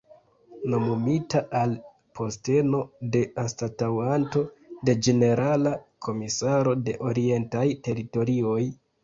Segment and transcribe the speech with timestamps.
[0.73, 1.75] Nomumita al
[2.19, 2.79] posteno
[3.17, 4.43] de anstataŭanto
[4.89, 5.75] de ĝenerala
[6.09, 8.61] komisaro de Orientaj Teritorioj.